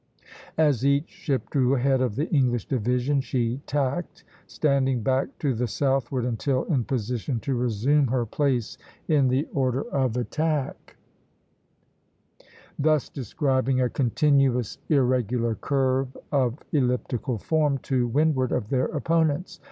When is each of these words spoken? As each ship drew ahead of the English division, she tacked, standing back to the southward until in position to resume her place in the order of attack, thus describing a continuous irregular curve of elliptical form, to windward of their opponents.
As 0.57 0.83
each 0.83 1.09
ship 1.09 1.51
drew 1.51 1.75
ahead 1.75 2.01
of 2.01 2.15
the 2.15 2.27
English 2.33 2.65
division, 2.67 3.21
she 3.21 3.61
tacked, 3.67 4.23
standing 4.47 5.03
back 5.03 5.27
to 5.37 5.53
the 5.53 5.67
southward 5.67 6.25
until 6.25 6.63
in 6.63 6.85
position 6.85 7.39
to 7.41 7.53
resume 7.53 8.07
her 8.07 8.25
place 8.25 8.79
in 9.07 9.27
the 9.27 9.47
order 9.53 9.83
of 9.91 10.17
attack, 10.17 10.97
thus 12.79 13.09
describing 13.09 13.79
a 13.79 13.91
continuous 13.91 14.79
irregular 14.89 15.53
curve 15.53 16.17
of 16.31 16.57
elliptical 16.71 17.37
form, 17.37 17.77
to 17.83 18.07
windward 18.07 18.51
of 18.51 18.69
their 18.69 18.85
opponents. 18.85 19.59